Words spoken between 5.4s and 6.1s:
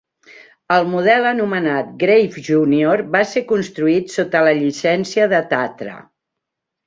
Tatra.